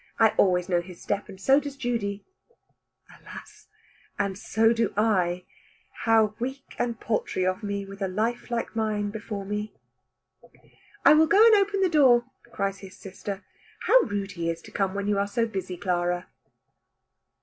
[0.17, 2.25] I always know his step, and so does Judy."
[3.19, 3.67] Alas!
[4.17, 5.45] and so do I.
[6.05, 9.75] How weak and paltry of me, with a life like mine before me!
[11.05, 13.43] "I will go and open the door," cries his sister;
[13.81, 16.27] "how rude he is to come when you are so busy, Clara."